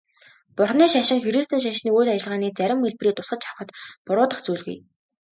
Бурханы 0.57 0.85
шашин 0.93 1.19
христийн 1.25 1.61
шашны 1.65 1.89
үйл 1.97 2.09
ажиллагааны 2.13 2.49
зарим 2.59 2.79
хэлбэрийг 2.83 3.15
тусгаж 3.17 3.41
авахад 3.45 3.69
буруудах 4.05 4.39
зүйлгүй. 4.45 4.77